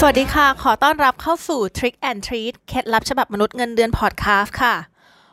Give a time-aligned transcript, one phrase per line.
[0.00, 4.74] สวัสดีค่ะ ขอต้อนรับเข้าสู่ Trick and Treat เคล็ดลับฉบับมนุษย์เงินเดือนพอดคาสต์ค่ะ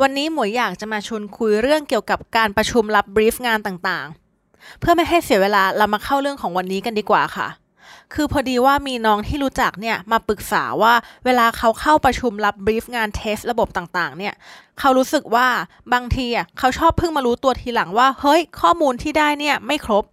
[0.00, 7.48] วันนี้หมวยอยากจะมาชวนคุยเรื่องเกี่ยวกับการประชุมรับบรีฟงานต่างๆ เพื่อไม่ให้เสียเวลาเรามาเข้าเรื่องของวันนี้กันดีกว่าค่ะ
[8.14, 10.94] คือพอดีว่ามีน้องที่รู้จักเนี่ยมาปรึกษาว่า
[11.24, 14.34] เวลาเขาเข้าประชุมรับบรีฟงานเทสระบบต่างๆ เนี่ย
[14.78, 15.46] เขารู้สึกว่า
[15.92, 20.04] บางทีอะเขาชอบเพิ่งมารู้ตัวทีหลังว่า เฮ้ยข้อมูลที่ได้เนี่ยไม่ครบ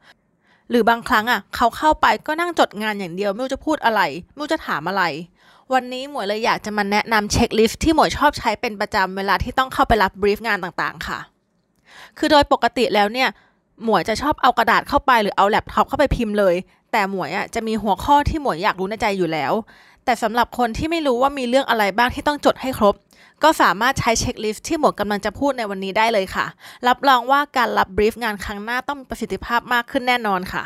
[0.71, 5.03] หรือบางครั้งอะเขาเข้าไปก็นั่งจดงานอย่างเดียว ไม่รู้จะพูดอะไรไม่รู้จะถามอะไร
[5.73, 11.19] วันนี้หมวยเลยอยากจะมาแนะนำ checklist ที่หมวยชอบใช้เป็นประจำเวลาที่ต้องเข้าไปรับ brief งานต่างๆ ค่ะ
[12.17, 13.29] คือโดยปกติแล้วเนี่ย
[13.83, 16.55] หมวยจะชอบเอากระดาษเข้าไปหรือเอาแล็ปท็อปเข้าไปพิมพ์เลย
[16.91, 19.53] แต่หมวยอะจะมีหัวข้อที่หมวยอยากรู้ในใจอยู่แล้ว
[20.05, 22.95] แต่สำหรับคนที่ไม่รู้ว่ามีเรื่องอะไรบ้างที่ต้องจดให้ครบ
[23.43, 26.45] ก็สามารถใช้ checklist ที่หมวยกำลังจะพูดในวันนี้ได้เลยค่ะ
[26.87, 30.63] รับรองว่าการรับบรีฟงานครั้งหน้าต้องมีประสิทธิภาพมากขึ้นแน่นอนค่ะ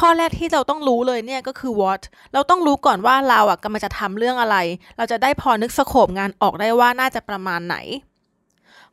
[0.00, 2.02] ข้อแรกที่เราต้องรู้เลยเนี่ยก็คือ what
[2.32, 4.56] เราต้องรู้ก่อนว่าเราอะกำลังจะทำเรื่องอะไร
[4.96, 7.76] เราจะได้พอนึกสโคปงานออกได้ว่าน่าจะประมาณไหน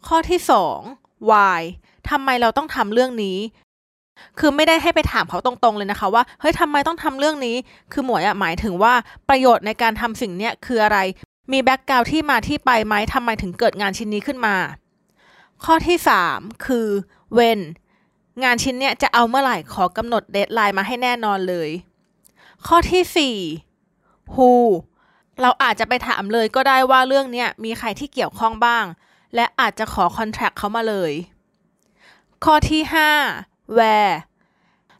[0.07, 0.39] ข้อที่
[0.83, 1.61] 2 why
[2.09, 3.37] ทำไมเราต้องทำเรื่องนี้
[4.39, 7.55] คือไม่ได้ให้ไปถามเขาตรงๆเลยนะคะ ว่าเฮ้ยทำไมต้องทำเรื่องนี้
[7.91, 8.93] คือหมวยอะหมายถึงว่า
[9.29, 10.97] ประโยชน์ในการทำสิ่งเนี้ยคืออะไร
[11.51, 14.55] มี background ที่มาที่ไปไหมทำไมถึงเกิดงานชิ้นนี้ขึ้นมา
[15.63, 15.97] ข้อที่
[16.29, 16.87] 3 คือ
[17.37, 17.59] when
[18.43, 21.69] งานชิ้นเนี้ยจะเอาเมื่อไหร่ขอกำหนด deadline มาให้แน่นอนเลย
[22.67, 23.35] ข้อที่
[23.75, 24.51] 4 who
[25.41, 28.85] เราอาจจะไปถามเลยก็ได้ว่าเรื่องเนี้ยมีใครที่เกี่ยวข้องบ้าง
[29.35, 31.11] และอาจจะขอคอนแท c t เขามาเลย
[32.45, 34.13] ข้อที่5 where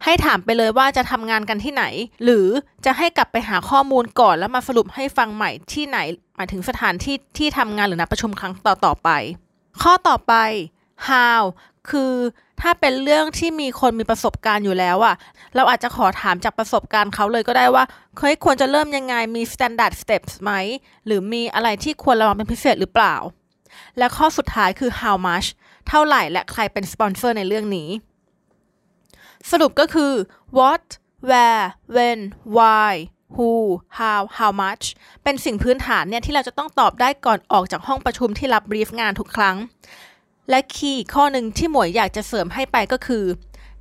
[0.04, 1.84] ให้ถามไปเลยว่าจะทำงานกันที่ไหน
[2.24, 2.48] หรือ
[2.86, 5.98] จะให้กลับไปหาข้อมูลก่อนแล้วมาสรุปให้ฟังใหม่ที่ไหน
[6.36, 9.10] หมายถึงสถานที่ที่ทำงานหรือนัดประชุมครั้งต่อๆไป
[9.82, 10.34] ข้อต่อไป
[11.08, 11.42] how
[11.90, 12.14] คือ
[12.62, 15.16] ถ้าเป็นเรื่องที่มีคนมีประสบการณ์อยู่แล้วอะ
[15.56, 17.84] เราอาจจะขอถามจากประสบการณ์เขาเลยก็ได้ว่า
[18.18, 20.52] เฮ้ยควรจะเริ่มยังไงมี standard steps ไหม
[21.06, 23.16] หรือมีอะไรที่ควรระวังเป็นพิเศษหรือเปล่า
[23.98, 25.48] และข้อสุดท้ายคือ how much
[25.88, 27.90] เท่าไหร่และใครเป็นสปอนเซอร์ในเรื่องนี้
[29.52, 30.14] สรุปก็คือ
[30.58, 30.86] what
[31.30, 31.66] where
[31.96, 32.20] when
[32.56, 32.94] why
[33.36, 33.52] who
[34.00, 34.86] how how much
[35.24, 39.58] เป็นสิ่งพื้นฐานเนี่ยที่เราจะต้องตอบได้ก่อนออกจากห้องประชุมที่รับบรีฟงานทุกครั้ง
[40.50, 43.26] และคีย์ข้อหนึ่งที่หมวยอยากจะเสริมให้ไปก็คือ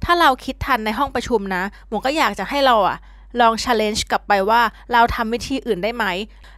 [0.04, 2.98] ถ้าเราคิดทันในห้องประชุมนะ หมวยก็อยากจะให้เราอะ
[3.40, 6.04] ลอง challenge กลับไปว่าเราทำวิธีอื่นได้ไหม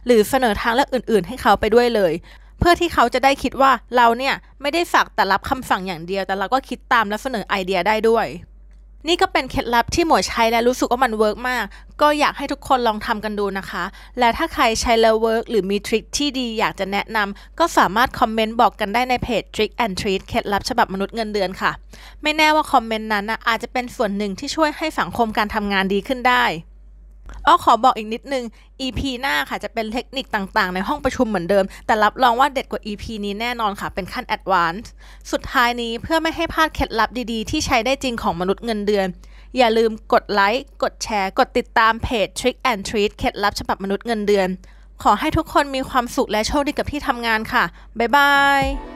[0.05, 2.13] หรือเสนอทางเลือกอื่น ๆ ให้เขาไปด้วยเลย
[2.59, 8.27] เพื่อที่เขาจะได้คิดว่าเราเนี่ยไม่ได้สักแต่รับคำสั่งอย่างเดียว แต่เราก็คิดตามและเสนอไอเดียได้ด้วย
[9.07, 11.65] นี่ก็เป็นเคล็ดลับที่หมวยใช้และรู้สึกว่ามัน work มาก
[12.01, 13.83] ก็อยากให้ทุกคนลองทำกันดูนะคะ
[14.19, 21.71] และถ้าใครใช้แล้ว work หรือมี trick ที่ดีอยากจะแนะนำก็สามารถคอมเมนต์บอกกันได้ในเพจ Trick and Treat เคล็ดลับฉบับมนุษย์เงินเดือนค่ะ
[22.21, 26.45] ไม่แน่ว่าคอมเมนต์นั้นอาจจะเป็นส่วนหนึ่งที่ช่วยให้สังคมการทำงานดีขึ้นได้
[27.47, 28.43] อ้อขอบอกอีกนิดนึง
[28.81, 34.87] EP หน้าค่ะจะเป็นเทคนิคต่างๆ ในห้องประชุมเหมือนเดิม แต่รับรองว่าเด็ดกว่า EP นี้แน่นอนค่ะ เป็นขั้น Advanced
[35.31, 39.07] สุดท้ายนี้เพื่อไม่ให้พลาดเคล็ดลับดีๆ ที่ใช้ได้จริงของมนุษย์เงินเดือน
[39.57, 44.47] อย่าลืมกดไลค์กดแชร์ กดติดตามเพจ Trick and Treat เคล็ดลับฉบับมนุษย์เงินเดือน
[45.03, 47.63] ขอให้ทุกคนมีความสุขและโชคดีกับที่ทำงานค่ะ
[47.99, 48.92] บ๊ายบาย